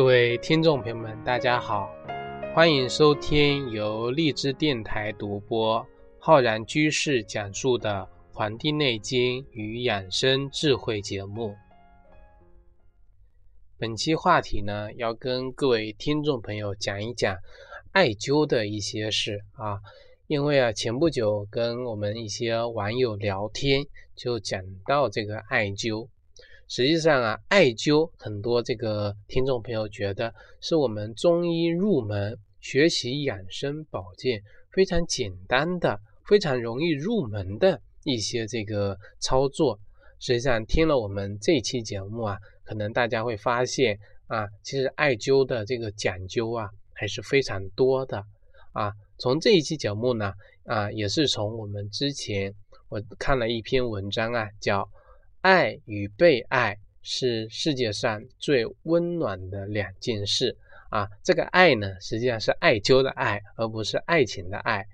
[0.00, 1.94] 各位听众朋友们，大家好，
[2.54, 5.86] 欢迎收听由荔枝电台独播、
[6.18, 11.54] 浩然居士讲述的《黄帝内经与养生智慧》节目。
[13.76, 17.36] 本期话题呢，要跟各位听众朋友讲一讲
[17.92, 19.80] 艾灸的一些事啊。
[20.28, 23.84] 因为啊，前不久跟我们一些网友聊天，
[24.16, 26.08] 就讲到这个艾灸。
[26.70, 39.76] 实际上啊，艾灸很多这个听众朋友觉得是我们中医入门学习养生保健非常简单的、非常容易入门的一些这个操作。
[40.20, 48.22] 实际上听了我们这期节目啊，可能大家会发现啊，其实艾灸的这个讲究啊还是非常多的
[48.70, 48.92] 啊。
[49.18, 50.32] 从这一期节目呢
[50.66, 52.54] 啊，也是从我们之前
[52.88, 54.88] 我看了一篇文章啊，叫。
[55.42, 60.54] 爱与被爱是世界上最温暖的两件事
[60.90, 61.08] 啊！
[61.24, 64.84] 这个爱呢，实际上是艾灸的爱，而不是爱情的爱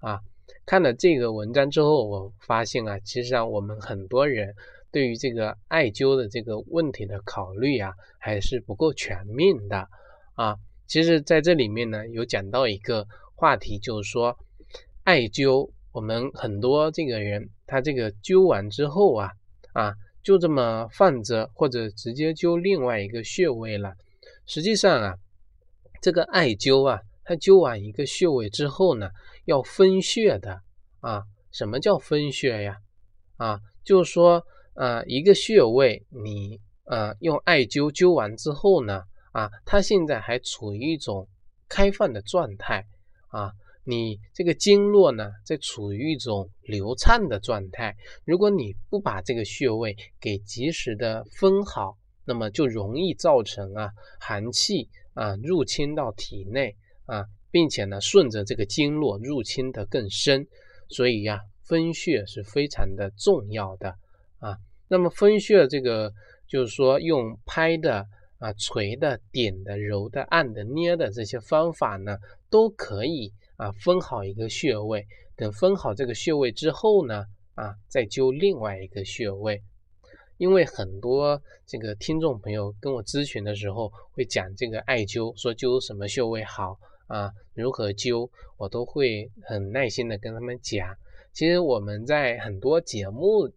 [0.00, 0.20] 啊！
[0.66, 4.54] 看了这个文章之后，我发现啊，其实上我们很多人
[4.92, 9.88] 对于这个艾灸的这个问题的考虑啊，还是不够全面的
[10.34, 10.56] 啊！
[10.86, 14.36] 其实，在这里面呢，有讲到一个话题，就是说
[15.04, 19.30] 艾灸，我们很多这个人，他这个灸完之后啊。
[19.74, 23.94] 啊，就这么放着，或者直接灸另外一个穴位了。
[24.46, 25.14] 实际上啊，
[26.00, 29.10] 这个艾灸啊，它灸完一个穴位之后呢，
[29.44, 30.60] 要分穴的
[31.00, 31.22] 啊。
[31.52, 32.78] 什么叫分穴呀？
[33.36, 34.44] 啊，就是说，
[34.74, 41.28] 呃，一个穴位你呃用艾灸灸完之后呢，啊，它现在还处于一种
[41.68, 42.84] 开放的状态
[43.28, 43.52] 啊。
[43.86, 47.94] 你这个经络呢，在处于一种流畅的状态。
[48.24, 56.74] 如果你不把这个穴位给及时的分好，那么就容易造成啊寒气啊入侵到体内
[57.04, 60.46] 啊，并且呢顺着这个经络入侵的更深。
[60.88, 63.94] 所以呀，分穴是非常的重要的
[64.38, 64.56] 啊。
[64.88, 66.10] 那么分穴这个
[66.48, 68.06] 就是说用拍的
[68.38, 72.16] 啊、捶的、点的、揉的、按的、捏的这些方法呢，
[72.48, 73.30] 都可以。
[73.56, 75.06] 啊，分好一个穴位，
[75.36, 79.62] 等分好这个穴位之后呢，啊，再灸另外一个穴位。
[80.36, 86.76] 因为很多这个听众朋友跟我咨询的时候，会讲这个艾灸，说灸什么穴位好
[87.06, 90.92] 啊，如何灸，我都会很耐心的跟他们讲。
[91.32, 93.48] 其实我们在很多节目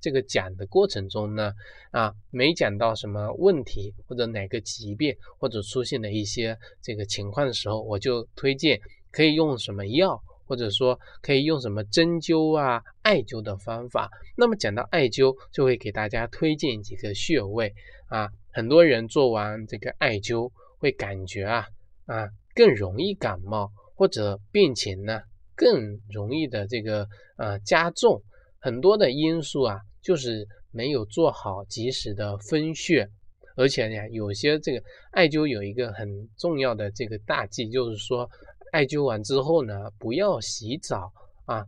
[0.00, 1.52] 这个讲的过程中呢，
[1.92, 8.80] 啊，没讲到什么问题或者哪个疾病或者出现的一些这个情况的时候，我就推荐。
[9.14, 14.10] 可以用什么药，或者说可以用什么针灸啊、艾灸的方法。
[14.36, 17.72] 那么讲到艾灸，就会给大家推荐几个穴位
[18.08, 18.28] 啊。
[18.52, 21.64] 很多人做完这个艾灸，会感觉啊
[22.06, 25.20] 啊更容易感冒，或者病情呢
[25.54, 28.20] 更容易的这个呃加重。
[28.58, 33.08] 很多的因素啊，就是没有做好及时的分穴，
[33.56, 34.82] 而且呢，有些这个
[35.12, 38.28] 艾灸有一个很重要的这个大忌，就是说。
[38.74, 41.12] 艾灸完之后呢，不要洗澡
[41.44, 41.64] 啊。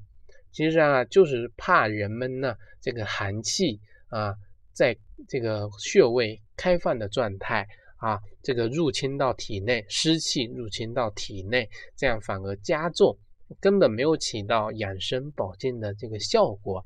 [0.50, 4.34] 其实啊，就是怕人们呢这个寒气啊，
[4.72, 4.96] 在
[5.28, 7.64] 这个穴位开放的状态
[7.98, 13.16] 啊，这个入侵到体内，湿气入侵到体内，这样反而加重，
[13.60, 16.84] 根本没有起到养生保健的这个效果。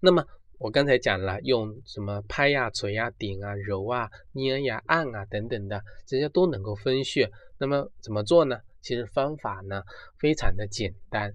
[0.00, 0.24] 那么
[0.56, 7.30] 我刚才讲了，用什么拍呀、捶呀、顶啊、揉啊、捏呀、按啊等等的，这些都能够分穴。
[7.58, 8.56] 那么怎么做呢？
[8.84, 9.82] 其实方法呢
[10.18, 11.32] 非常的简单，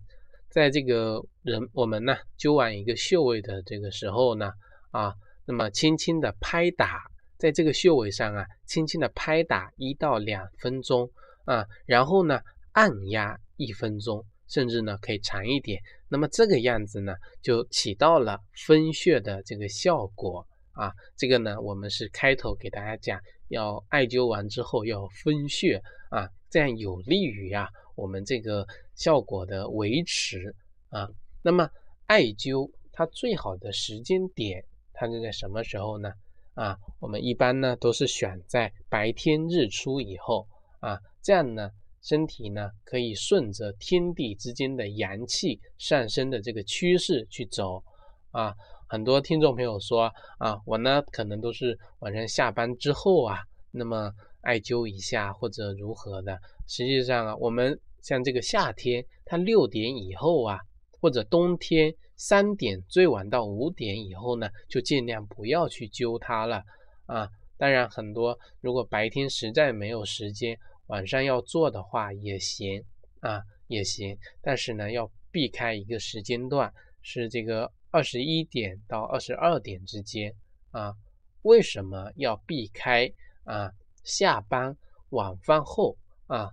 [0.51, 4.51] 在这个人我们呢灸完一个穴位的这个时候呢
[4.91, 5.15] 啊，
[5.45, 7.01] 那么轻轻的拍打
[7.39, 11.09] 在这个穴位上啊，轻轻的拍打一到两分钟
[11.45, 12.39] 啊，然后呢
[12.74, 15.81] 按压一分钟，甚至呢可以长一点。
[16.07, 20.94] 那么这个样子呢就起到了分穴的这个效果啊。
[21.18, 25.81] 这个呢我们是开头给大家讲，要艾灸完之后要分穴
[26.12, 26.29] 啊。
[26.50, 28.66] 这样有利于呀我们这个
[28.96, 30.56] 效果的维持
[30.90, 31.07] 啊。
[31.42, 31.69] 那么
[32.07, 34.63] 艾灸它最好的时间点，
[34.94, 36.12] 它是在什么时候呢？
[36.56, 40.48] 啊，我们一般呢都是选在白天日出以后
[40.80, 41.69] 啊，这样呢
[42.01, 47.84] 身体呢可以顺着天地之间的阳气上升的这个趋势去走
[48.31, 48.54] 啊。
[48.88, 53.40] 很多听众朋友说啊，我呢可能都是晚上下班之后啊，
[53.72, 54.12] 那么。
[54.41, 60.59] 艾灸一下或者如何的，实际上啊，我们像这个夏天，它六点以后啊，
[61.01, 66.63] 或者冬天三点最晚到五点以后呢，就尽量不要去灸它了
[67.06, 67.30] 啊。
[67.57, 70.57] 当然，很多如果白天实在没有时间，
[70.88, 72.81] 晚上要做的话也行
[73.19, 74.18] 啊，也行。
[74.41, 80.33] 但是呢，要避开一个时间段，是这个二十一点到二十二点之间
[80.71, 80.94] 啊。
[81.41, 83.12] 为什么要避开
[83.44, 83.69] 啊？
[84.09, 84.75] 下班
[85.11, 85.95] 晚饭后
[86.27, 86.50] 啊，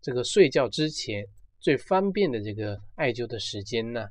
[0.00, 1.26] 这个睡觉之前
[1.60, 4.06] 最方便的这个艾灸的时间呢？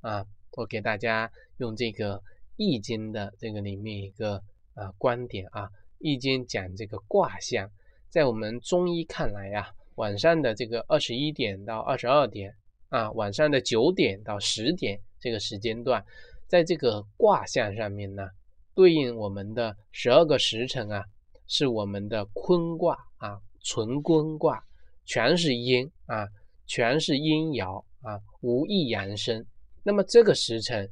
[0.00, 2.16] 啊，我给大家用这个
[2.56, 4.40] 《易经》的这个里面一个。
[4.74, 5.64] 啊，观点啊，
[5.98, 7.68] 《易经》讲这个卦象，
[8.08, 12.54] 在我们中医看来呀，晚上的这个二十一点到二十二点
[12.88, 16.02] 啊，晚上的九点到十点这个时间段，
[16.46, 18.26] 在这个卦象上面呢，
[18.74, 21.04] 对应我们的十二个时辰啊，
[21.52, 24.62] 是我们的坤卦啊，纯坤卦，
[25.04, 26.24] 全是阴啊，
[26.64, 29.44] 全是阴爻啊，无一阳生。
[29.82, 30.88] 那么这个时辰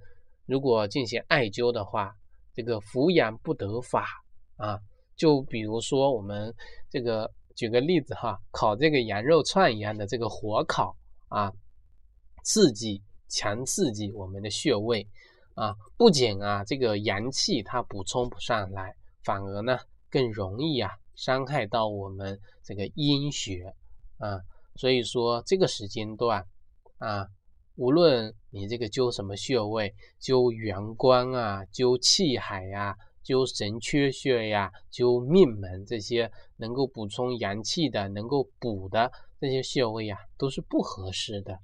[0.47, 2.13] 如果进行艾灸的话，
[2.53, 4.05] 这个扶阳不得法
[4.57, 4.81] 啊，
[5.15, 6.53] 就比如说我们
[6.91, 10.97] 这个举个例子哈，烤这个羊肉串一样的这个火烤
[11.29, 11.53] 啊，
[12.43, 15.07] 刺激强刺激我们的穴位
[15.55, 19.79] 啊，不仅啊这个阳气它补充不上来，反而呢
[20.11, 23.75] 更容易啊伤害到我们这个阴血
[24.19, 24.41] 啊，
[24.77, 26.45] 所以说这个时间段
[26.99, 27.27] 啊。
[27.81, 41.57] 无论你这个灸什么穴位，灸元关啊，灸气海呀，灸神阙穴呀，灸命门这些能够补充阳气的、能够补的这些穴位呀，都是不合适的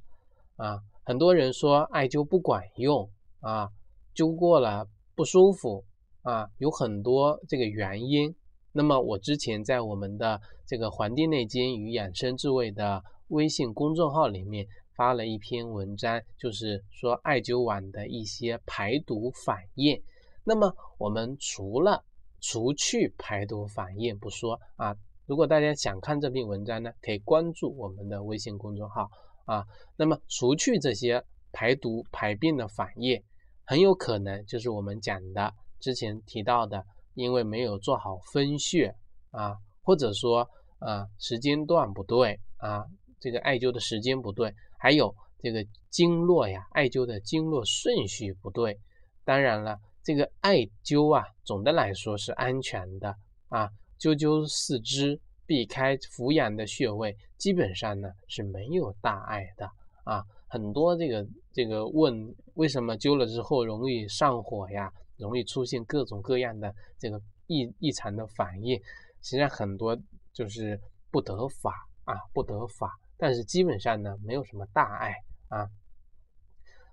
[0.55, 0.79] 啊。
[1.05, 3.11] 很多人说艾灸不管用
[3.41, 3.69] 啊，
[4.15, 4.87] 灸过了
[5.17, 5.85] 不舒服
[6.25, 8.35] 啊，有很多这个原因。
[8.73, 14.67] 那么我之前在我们的这个《黄帝内经与养生智慧》的微信公众号里面。
[14.97, 20.01] 发了一篇文章，就是说艾灸完的一些排毒反应。
[20.45, 22.05] 那么我们除了
[22.41, 24.95] 除去排毒反应不说啊，
[25.27, 29.11] 如果大家想看这篇文章呢，可以关注我们的微信公众号
[29.47, 29.65] 啊。
[29.97, 33.21] 那么除去这些排毒排病的反应，
[33.65, 35.53] 很有可能就是我们讲的
[35.85, 36.83] 之前提到的，
[37.13, 38.95] 因为没有做好分穴
[39.33, 40.49] 啊，或者说
[40.79, 42.83] 啊时间段不对啊，
[43.21, 44.51] 这个艾灸的时间不对。
[44.79, 48.81] 还有这个经络呀，艾灸的经络顺序不对。
[49.27, 53.15] 当然了，这个艾灸啊，总的来说是安全的
[53.51, 53.69] 啊。
[54.01, 59.71] 灸灸四肢，避开扶阳的穴位，基本上呢是没有大碍的
[60.05, 60.25] 啊。
[60.49, 68.77] 很多这个这个问为什么灸了之后容易上火呀，容易出现各种各样的这个异异常的反应，
[69.23, 69.97] 实际上很多
[70.33, 70.81] 就是
[71.11, 71.73] 不得法
[72.05, 72.99] 啊，不得法。
[73.17, 75.15] 但是基本上呢，没有什么大碍
[75.49, 75.69] 啊，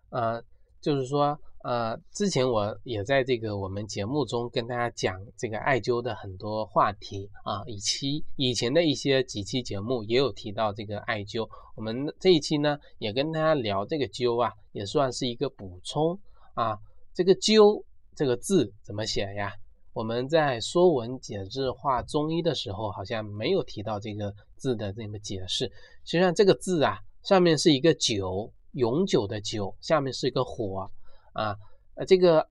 [0.10, 0.44] 呃，
[0.80, 16.20] 就是说，呃，之前我也在这个我们节目中跟大家讲这个艾灸的很多话题啊，以期以前的一些几期节目也有提到这个艾灸，我们这一期呢也跟大家聊这个灸啊，也算是一个补充
[16.54, 16.78] 啊。
[17.14, 17.84] 这个灸
[18.16, 19.54] 这个字怎么写呀？
[19.94, 25.66] 我们在《说文解字》画中医的时候，好像没有提到这个字的这么解释。
[26.06, 30.90] 实际上，这个字啊，上面是一个久，永久的久，下面是一个火
[31.34, 31.58] 啊。
[31.96, 32.48] 呃，这个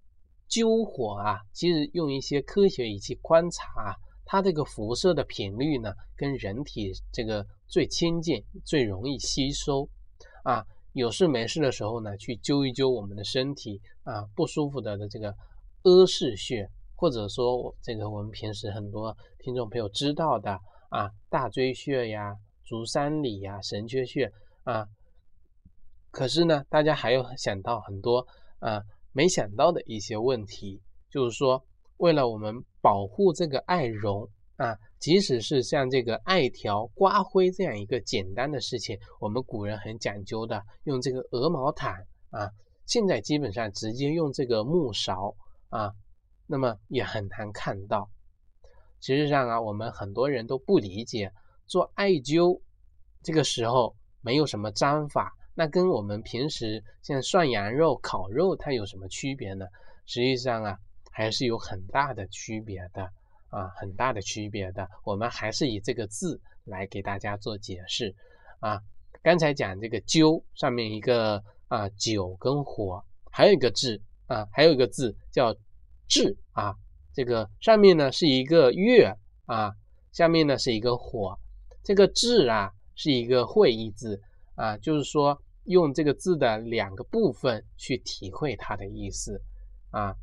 [0.51, 9.89] 灸火啊，其实用一些科学仪器观察，它这个辐射的频率呢，跟人体这个最亲近，最容易吸收
[10.45, 10.65] 啊。
[10.93, 15.33] 有事没事的时候呢，去灸一灸我们的身体啊，不舒服的的这个
[15.83, 16.71] 阿是穴。
[16.97, 20.53] 或者说，这个我们平时很多听众朋友知道的
[20.91, 24.31] 啊，大椎穴呀、足三里呀、神阙穴
[24.65, 24.87] 啊，
[26.11, 28.19] 可是呢，大家还有想到很多
[28.59, 28.83] 啊
[29.13, 31.65] 没想到的一些问题，就是说，
[31.97, 41.95] 为了我们保护这个艾绒啊，即使是像这个艾条刮灰这样一个简单的事情，我们古人很讲究的，用这个鹅毛毯
[42.29, 42.51] 啊，
[42.85, 45.35] 现在基本上直接用这个木勺
[45.71, 45.93] 啊。
[46.47, 48.11] 那么也很难看到。
[49.01, 51.33] 实际上啊，我们很多人都不理解
[51.67, 52.61] 做艾灸
[53.23, 59.65] 这个时候没有什么章法，那跟我们平时像涮羊肉、烤肉它有什么区别呢？
[60.07, 60.79] 实际上啊，
[61.11, 63.05] 还是有很大的区别的
[63.49, 64.89] 啊，很大的区别的。
[65.05, 68.15] 我们还是以这个字来给大家做解释
[68.59, 68.83] 啊。
[69.23, 75.55] 刚才讲这个灸上面一个啊酒跟火，还有一个字啊，还有一个字叫。
[76.13, 76.75] 志啊，
[77.15, 79.15] 这个上面呢是一个月
[79.47, 79.73] 啊，
[80.11, 81.39] 下面呢是一个火。
[81.85, 84.21] 这个志啊是一个会意字
[84.57, 89.41] 啊，就是说用这个字的两个部分去体会它的意思
[89.91, 90.17] 啊。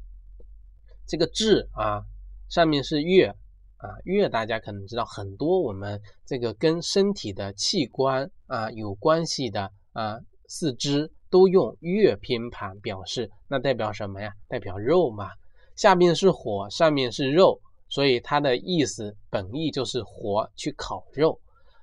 [1.06, 2.04] 这个志啊，
[2.50, 3.34] 上面是月
[3.78, 14.34] 啊，月大家可能知道很多我们这个跟身体的器官啊有关系的啊四肢都用月拼盘表示，那代表什么呀？
[14.48, 15.30] 代表肉嘛。
[15.76, 21.40] 下面是火，上面是肉，所以它的意思本意就是火去烤肉，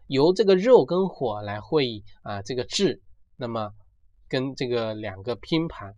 [0.09, 3.01] 由这个肉跟火来会意啊这个字，
[3.37, 3.71] 那么
[4.29, 5.95] 跟这个两个拼盘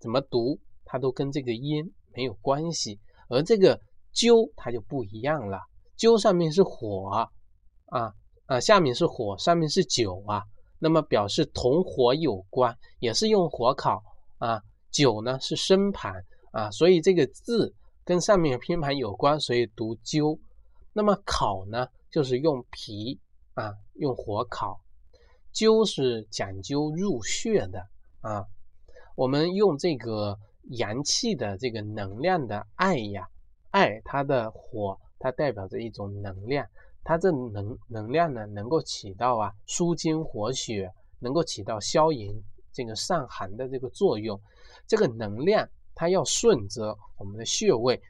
[0.00, 2.98] 怎么读，它都跟这个音没有关系，
[3.28, 3.80] 而这个。
[4.16, 5.60] 灸它就不一样了，
[5.98, 7.28] 灸上面是火啊
[8.46, 10.42] 啊，下面是火，上面是酒啊，
[10.78, 14.02] 那么表示同火有关，也是用火烤
[14.38, 14.62] 啊。
[14.90, 20.38] 酒呢是生盘啊，所以这个字跟上面拼盘有关，所以读灸。
[20.92, 23.20] 那么烤呢，就是用皮
[23.54, 24.80] 啊，用火烤。
[25.52, 27.86] 灸是讲究入穴的
[28.20, 28.46] 啊，
[29.16, 30.38] 我们用这个
[30.70, 33.28] 阳气的这个能量的爱呀。
[33.70, 36.66] 爱它的火，它代表着一种能量，
[37.08, 42.34] 它这能能量呢，能够起到啊舒筋活血，能够起到消炎
[42.72, 44.40] 这个散寒的这个作用。
[44.88, 48.02] 这个能量它要顺着我们的穴位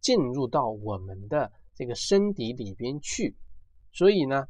[0.00, 3.36] 进入到我们的这个身体里边去，
[3.92, 4.48] 所以呢，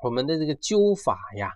[0.00, 1.52] 我们的这个灸法呀，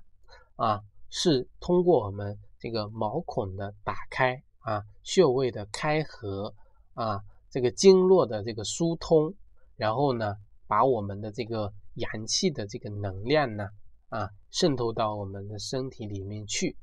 [0.57, 6.53] 啊是通过我们这个毛孔的打开啊，穴位的开合
[6.95, 7.23] 啊。
[7.49, 9.35] 这个经络的这个疏通，
[9.77, 10.35] 然后呢，
[10.73, 13.69] 把我们的这个阳气的这个能量呢，
[14.09, 16.75] 啊，渗透到我们的身体里面去，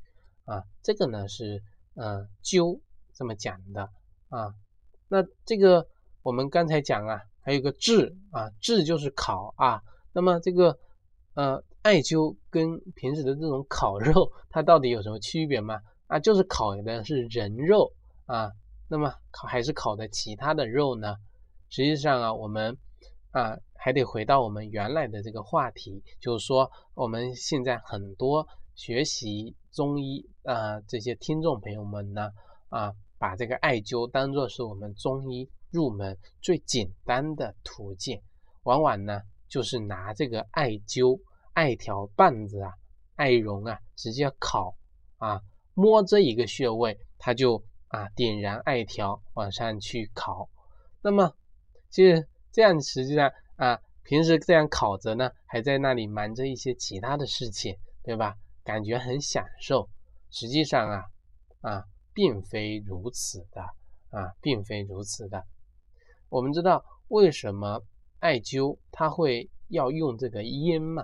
[0.45, 1.59] 啊，这个呢是
[1.95, 2.79] 呃灸
[3.15, 3.89] 这么讲的
[4.29, 4.53] 啊。
[5.07, 5.87] 那这个
[6.21, 9.81] 我们刚才讲啊，还有个治啊，治就是烤啊。
[10.13, 10.77] 那么这个
[11.33, 15.81] 呃艾灸跟平时的这种烤肉，它到底有什么区别吗？
[16.05, 17.91] 啊，就是烤的是人肉
[18.27, 18.51] 啊。
[18.87, 21.15] 那么烤还是烤的其他的肉呢？
[21.69, 22.77] 实际上啊，我们
[23.31, 32.29] 啊还得回到我们原来的这个话题，就是说我们现在很多学习中医啊这些听众朋友们呢
[32.69, 38.21] 啊，把这个艾灸当做是我们中医入门最简单的途径，
[38.63, 41.19] 往往呢就是拿这个艾灸
[41.53, 42.73] 艾条棒子啊、
[43.15, 44.75] 艾绒啊直接烤
[45.17, 45.41] 啊，
[45.73, 47.63] 摸这一个穴位，它就。
[47.91, 50.47] 啊，点燃艾条往上去烤，
[51.01, 51.33] 那么
[51.89, 58.35] 其实这样实际上啊，平时这样烤着呢，还在那里忙着一些其他的事情，对吧？
[58.63, 59.89] 感觉很享受。
[60.31, 61.03] 实际上啊
[61.61, 63.61] 啊，并非如此的
[64.11, 65.43] 啊，并非如此的。
[66.29, 67.81] 我们知道为什么
[68.19, 71.03] 艾灸它会要用这个烟嘛？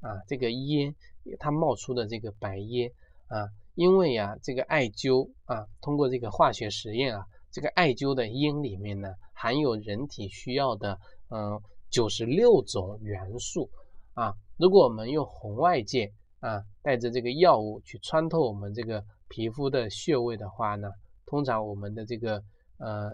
[0.00, 0.94] 啊，这个烟
[1.38, 2.90] 它冒出的这个白烟
[3.28, 3.48] 啊。
[3.74, 7.26] 因为呀，这个艾灸啊，通过这个化学实验啊，
[7.56, 10.98] 这个艾灸的烟里面呢，含有人体需要的
[11.30, 11.58] 嗯
[11.88, 13.70] 九十六种元素
[14.12, 14.34] 啊。
[14.58, 20.90] 如果我们用红外线啊，带着这个药物去穿透我们这个皮肤的穴位的话呢，
[21.24, 22.44] 通常我们的这个
[22.76, 23.10] 呃，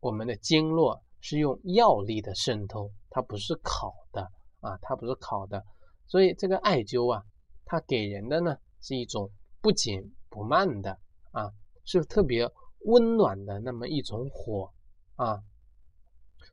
[0.00, 4.20] 我们的经络是用药力的渗透，它不是烤的
[4.60, 5.64] 啊，它不是烤的。
[6.06, 7.22] 所以这个艾灸啊，
[7.64, 9.30] 它给人的呢是一种。
[9.62, 10.98] 不紧不慢的
[11.32, 11.50] 啊，
[11.84, 12.50] 是特别
[12.84, 14.70] 温暖的那么一种火
[15.16, 15.40] 啊，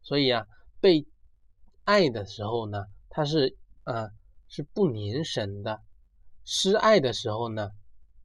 [0.01, 0.45] 所以啊，
[0.81, 1.05] 被
[1.83, 4.09] 爱的时候呢，它是啊
[4.47, 5.77] 是不凝神的；
[6.43, 7.71] 失爱的时候呢，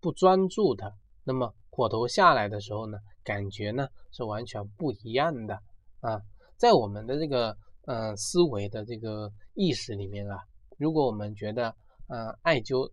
[0.00, 0.94] 不专注的。
[1.24, 5.54] 那么火头下来的时候呢，感觉呢是完全不一样的
[6.00, 6.20] 啊。
[6.56, 7.56] 在我们的这个
[7.86, 10.38] 呃思维的这个意识里面啊，
[10.78, 11.74] 如果我们觉得
[12.08, 12.90] 呃艾灸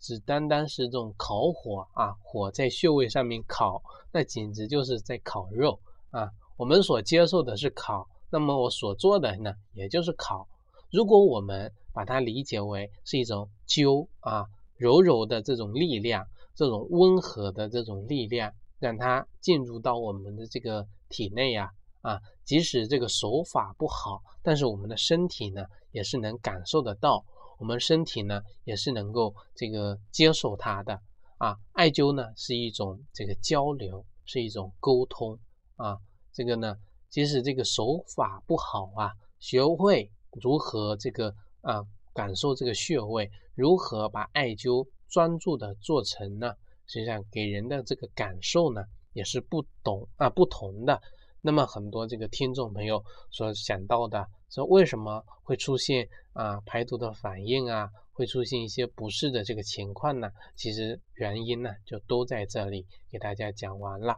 [0.00, 5.78] 只单单是这种烤火啊，火在穴位上面烤，那简直就是在烤肉
[6.10, 6.30] 啊。
[6.56, 10.46] 我们所接受的是烤，那么我所做的呢，也就是烤。
[10.90, 27.24] 如果我们把它理解为是一种灸啊，柔柔的这种力量，这种温和的这种力量，让它进入到我们的这个体内呀啊，即使这个手法不好，但是我们的身体呢，也是能感受得到。
[27.58, 31.00] 我们身体呢也是能够这个接受它的
[31.38, 35.38] 啊，艾灸呢是一种这个交流，是一种沟通
[35.76, 35.98] 啊，
[36.32, 36.76] 这个呢
[37.08, 40.10] 即使这个手法不好啊，学会
[40.40, 46.54] 如何这个啊感受这个穴位，如何把艾灸专注的做成呢？
[46.86, 51.00] 实际上给人的这个感受呢也是不懂啊不同的。
[51.40, 54.26] 那么很多这个听众朋友所想到的。
[54.50, 60.30] 说为什么会出现啊排毒的反应啊，会出现一些不适的这个情况呢？
[60.56, 64.16] 其实原因呢就都在这里，给大家讲完了。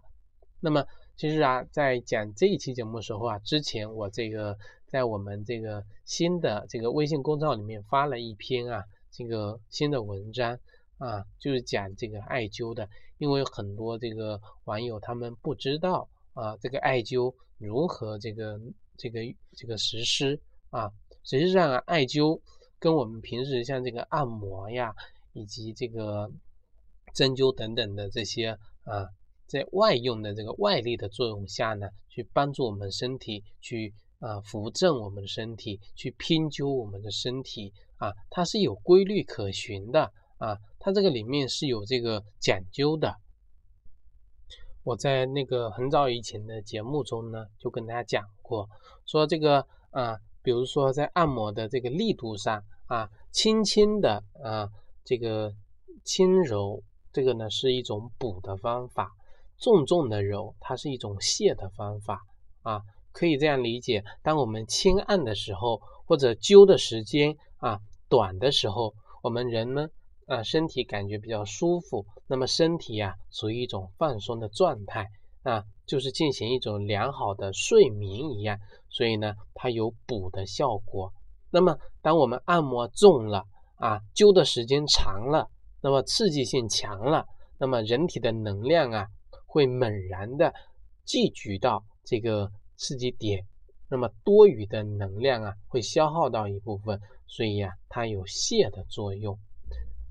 [0.60, 0.86] 那么
[1.16, 10.56] 其实啊，在讲这一期节目的时候啊，之前我这个在我们这个新的这个微信公众号里面发了一篇啊，这个新的文章
[10.98, 18.60] 啊，就是讲这个艾灸的，因为很多这个网友他们不知道啊，这个艾灸如何这个
[18.96, 19.20] 这个
[19.56, 20.90] 这个实施啊，
[21.24, 22.40] 实际上啊，艾灸
[22.78, 24.94] 跟我们平时像这个按摩呀，
[25.32, 26.30] 以及这个
[27.14, 29.08] 针灸等等的这些啊。
[29.46, 40.04] 在外用的这个外力的作用下呢，去帮助我们身体去啊扶正我们的身体，去拼灸我们的身体啊，它是有规律可循的
[40.38, 43.12] 啊，它这个里面是有这个讲究的。
[44.82, 48.68] 我在那个很早以前的节目中呢，就跟大家讲过，
[49.06, 54.68] 说这个啊，比如说在按摩的这个力度上啊，轻轻的啊，
[55.04, 55.52] 这个
[56.04, 56.82] 轻柔，
[57.12, 59.12] 这个呢是一种补的方法。
[59.58, 62.22] 重重的揉，它是一种泻的方法
[62.62, 62.80] 啊，
[63.12, 69.86] 可以这样理解：当我们轻按的时候，或者灸的时间啊短的时候，我们人呢
[70.30, 75.08] 啊身体感觉比较舒服，那么身体呀处于一种放松的状态
[75.42, 78.56] 啊，就是进行一种良好的睡眠一样，
[78.88, 81.12] 所以呢它有补的效果。
[81.50, 83.44] 那么当我们按摩重了
[83.74, 85.48] 啊，灸的时间长了，
[85.82, 87.26] 那么刺激性强了，
[87.58, 89.06] 那么人体的能量啊。
[89.52, 90.54] 会猛然的
[91.04, 93.44] 聚集到这个刺激点，
[93.88, 99.36] 那么多余的能量啊会消耗到一部分，所以呀它有泻的作用。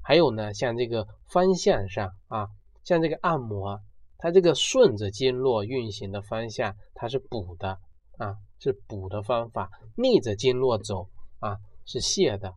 [0.10, 2.48] 还有呢，像这个方向上啊，
[2.84, 3.80] 像这个按摩，
[4.18, 7.78] 它这个顺着经络运行的方向，它是补的
[8.18, 12.56] 啊，是补的方法；逆着经络走啊，是泻的。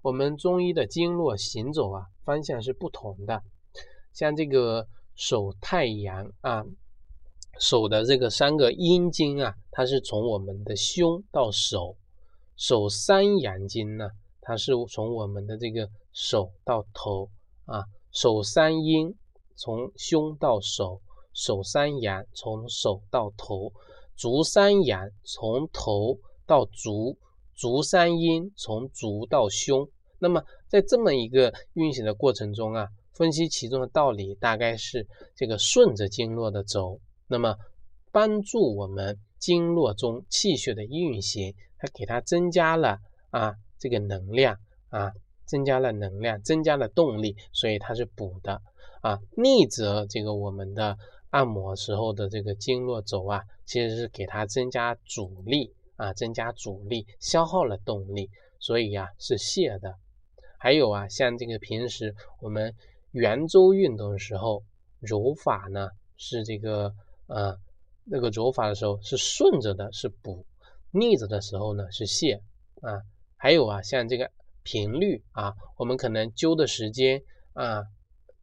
[0.00, 3.42] 我们中医的经络行走啊方向是不同的，
[4.14, 4.86] 像这个。
[5.18, 6.62] 手太阳啊，
[7.58, 11.96] 手的这个三个阴经啊，它是从我们的胸到手；
[12.54, 14.10] 手三阳经呢，
[14.46, 17.28] 它是从我们的这个手到头
[17.64, 17.82] 啊。
[18.12, 19.12] 手三阴
[19.56, 21.00] 从胸到手，
[21.34, 23.72] 手三阳从手到头，
[24.14, 27.18] 足三阳从头到足，
[27.54, 29.86] 足三阴从足到胸。
[30.20, 32.86] 那么在这么一个运行的过程中啊。
[33.16, 37.56] 分析其中的道理，大概是这个顺着经络的走，那么
[38.12, 42.98] 帮助我们经络中气血的运行，它给它增加了
[43.30, 44.58] 啊这个能量
[44.88, 45.12] 啊，
[45.44, 48.60] 增加了能量，增加了动力，所以它是补的
[49.02, 49.18] 啊。
[49.36, 50.96] 逆则这个我们的
[51.30, 59.94] 按摩时候的这个经络轴啊，其实是给它增加阻力啊，增加阻力，消耗了动力，所以呀是泻的。
[60.58, 62.74] 还有啊，像这个平时我们。
[63.12, 64.62] 圆周运动的时候，
[65.00, 66.92] 揉法呢是这个
[67.28, 67.56] 呃
[68.04, 70.44] 那个揉法的时候是顺着的，是补；
[70.90, 72.38] 逆着的时候呢是泻
[72.82, 73.00] 啊。
[73.46, 74.28] 还有啊，像这个
[74.64, 77.80] 频率啊，我们可能灸的时间啊，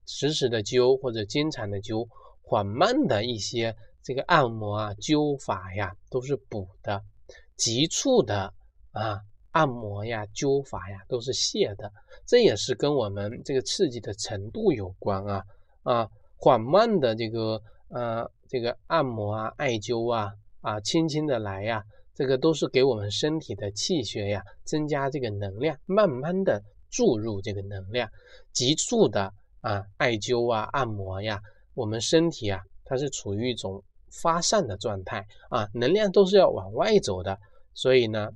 [0.06, 2.08] 时时的灸或者经常的灸，
[2.42, 7.04] 缓慢的一些这个按摩啊灸法呀都是补的，
[7.58, 8.54] 急促的
[8.94, 9.20] 啊。
[9.52, 11.92] 按摩呀、灸法呀，都是泻的，
[12.26, 15.44] 这也是跟我们这个刺激的程度有关啊
[15.84, 21.84] 啊，缓慢的这个呃这个按摩啊、艾灸啊啊，轻轻的来呀，
[22.16, 28.10] 这个都是给我们身体的气血呀增加这个能量，慢慢的注入这个能量，
[28.52, 31.40] 急促的啊艾灸啊、按摩呀，
[31.74, 37.38] 我们身体啊它是处于一种发散的状态啊，能量都是要往外走的，
[37.74, 38.30] 所以呢。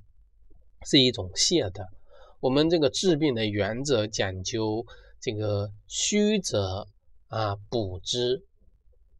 [0.86, 1.88] 是一种泻的。
[2.40, 4.86] 我们这个治病的原则讲究
[5.20, 6.88] 这个虚者
[7.30, 8.44] 啊补之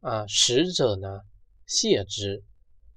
[0.02, 1.22] 啊实者呢
[1.68, 2.44] 泻之，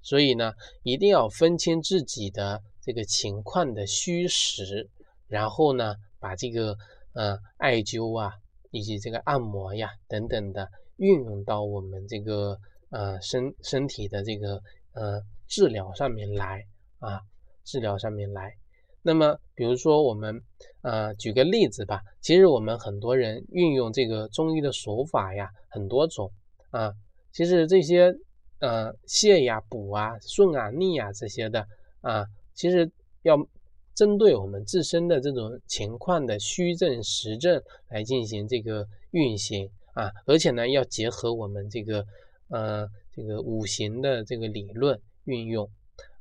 [0.01, 4.89] 所以呢一定要分清自己的这个情况的虚实，
[5.27, 6.77] 然后呢把这个
[7.13, 8.33] 呃艾灸啊
[8.71, 12.57] 以及这个按摩呀等等的运用到我们这个
[12.89, 14.61] 呃身身体的这个
[14.93, 16.65] 呃治疗上面来
[16.99, 17.21] 啊。
[17.63, 18.55] 治疗上面来，
[19.03, 20.41] 那么比如说我们
[20.81, 26.31] 呃举个例子吧，其实我们很多人运用这个中医的手法呀，很多种
[26.71, 26.91] 啊，
[27.31, 28.11] 其实这些
[28.61, 31.67] 呃泻呀、补啊、顺啊、逆啊这些的
[31.99, 32.89] 啊，其实
[33.23, 33.35] 要
[33.93, 42.05] 针对我们自身的这种情况的虚症实症来进行这个运行啊，而且呢要结合我们这个
[42.47, 45.69] 呃这个五行的这个理论运用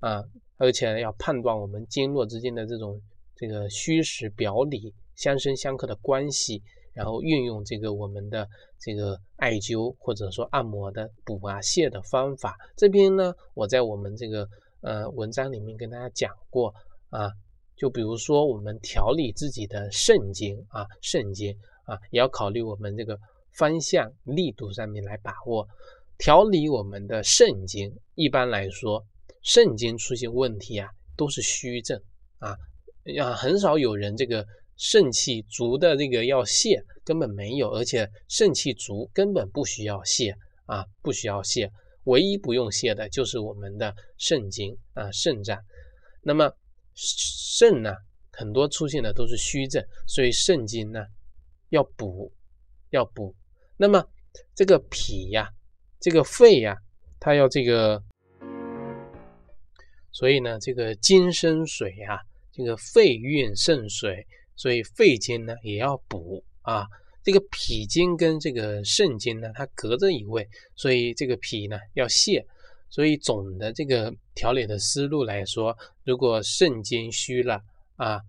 [0.00, 0.24] 啊。
[0.62, 3.00] 而且要判断我们经络之间的这种
[3.34, 6.62] 这个虚实表里相生相克的关系，
[7.00, 8.46] 然后运用这个我们的
[8.78, 12.58] 这个艾灸或者说按摩的补啊泻的方法。
[12.76, 14.46] 这边呢，我在我们这个
[14.82, 16.74] 呃文章里面跟大家讲过
[17.08, 17.32] 啊，
[17.74, 23.18] 就比如说我们调理自己的肾经啊，肾经啊，也要考虑我们这个
[23.56, 25.66] 方向力度上面来把握。
[26.18, 29.02] 调理我们的肾经，一般来说，
[29.40, 31.98] 肾经出现问题啊，都是虚症
[32.40, 32.54] 啊，
[33.04, 34.44] 呀，很少有人这个
[34.80, 41.70] 肾气足的这个要泻，根本没有，而且肾气足根本不需要泻啊，不需要泻，
[42.04, 45.58] 唯一不用泻的就是我们的肾经啊，肾脏。
[46.22, 46.50] 那么
[46.94, 47.94] 肾呢，
[48.32, 51.04] 很多出现的都是虚症，所以肾经呢
[51.68, 52.32] 要补，
[52.88, 53.36] 要补。
[53.76, 54.02] 那么
[54.54, 55.50] 这个脾呀。
[56.02, 56.74] 这个肺呀，
[57.18, 58.02] 它要这个，
[60.12, 62.18] 所以呢，这个金生水啊，
[62.50, 64.26] 这个肺运肾水，
[64.60, 66.84] 所以肺经呢也要补啊。
[67.22, 72.44] 这个脾经跟这个肾经呢，它隔着一位，所以这个脾呢要泻。
[72.90, 77.60] 所以总的这个调理的思路来说，如果肾经虚了
[77.96, 78.20] 啊，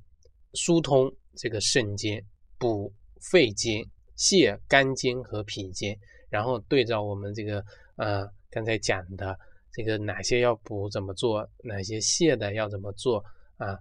[0.53, 2.21] 疏通这个肾经，
[2.57, 2.93] 补
[3.31, 3.85] 肺经，
[4.17, 5.97] 泻肝经和脾经。
[6.29, 7.63] 然后对照我们这个
[7.95, 9.37] 呃刚才讲的
[9.73, 13.23] 这个哪些要补怎么做，哪些泻的要怎么做
[13.57, 13.77] 啊？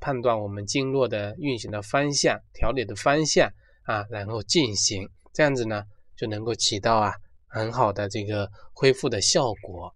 [0.00, 5.84] 判断我们经络的运行的方向、调理的方向啊，然后进行这样子呢，
[6.16, 7.14] 就能够起到啊
[7.46, 9.94] 很好的这个恢复的效果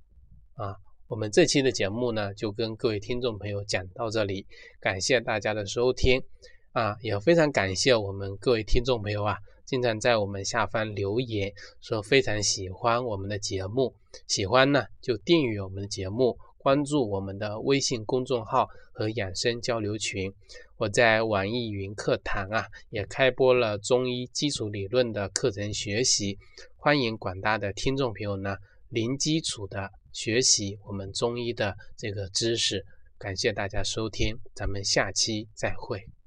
[0.55, 0.77] 啊。
[1.09, 4.47] 我们这期的节目呢，就跟各位听众朋友讲到这里，
[4.81, 6.23] 感谢大家的收听
[6.73, 9.39] 啊，也非常感谢我们各位听众朋友啊。
[9.65, 13.95] 经常在我们下方留言说非常喜欢我们的节目，
[14.27, 20.33] 喜欢呢就订阅我们的节目，关注我们的微信公众号和养生交流群。
[20.77, 26.39] 我在网易云课堂啊也开播了中医基础理论的课程学习，
[26.77, 28.57] 欢迎广大的听众朋友呢
[28.89, 32.85] 零基础的学习我们中医的这个知识。
[33.19, 36.18] 感谢大家收听，咱们下期再会。